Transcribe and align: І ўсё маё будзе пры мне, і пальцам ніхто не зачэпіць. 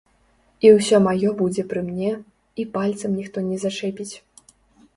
І 0.67 0.71
ўсё 0.77 0.97
маё 1.07 1.29
будзе 1.41 1.65
пры 1.75 1.81
мне, 1.91 2.11
і 2.63 2.67
пальцам 2.77 3.11
ніхто 3.21 3.47
не 3.53 3.57
зачэпіць. 3.65 4.11